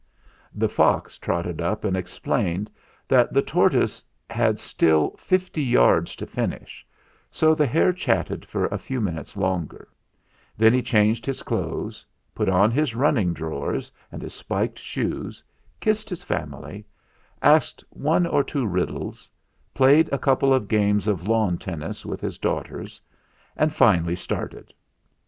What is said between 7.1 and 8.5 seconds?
so the hare chatted